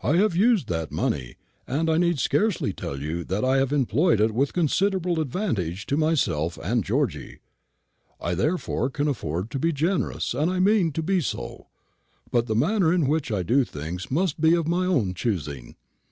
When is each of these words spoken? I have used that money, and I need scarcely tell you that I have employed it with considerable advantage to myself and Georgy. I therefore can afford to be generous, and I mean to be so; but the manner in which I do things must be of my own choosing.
I 0.00 0.14
have 0.18 0.36
used 0.36 0.68
that 0.68 0.92
money, 0.92 1.34
and 1.66 1.90
I 1.90 1.98
need 1.98 2.20
scarcely 2.20 2.72
tell 2.72 3.00
you 3.00 3.24
that 3.24 3.44
I 3.44 3.56
have 3.56 3.72
employed 3.72 4.20
it 4.20 4.30
with 4.30 4.52
considerable 4.52 5.18
advantage 5.18 5.86
to 5.86 5.96
myself 5.96 6.56
and 6.62 6.84
Georgy. 6.84 7.40
I 8.20 8.36
therefore 8.36 8.90
can 8.90 9.08
afford 9.08 9.50
to 9.50 9.58
be 9.58 9.72
generous, 9.72 10.34
and 10.34 10.52
I 10.52 10.60
mean 10.60 10.92
to 10.92 11.02
be 11.02 11.20
so; 11.20 11.66
but 12.30 12.46
the 12.46 12.54
manner 12.54 12.92
in 12.94 13.08
which 13.08 13.32
I 13.32 13.42
do 13.42 13.64
things 13.64 14.08
must 14.08 14.40
be 14.40 14.54
of 14.54 14.68
my 14.68 14.86
own 14.86 15.14
choosing. 15.14 15.74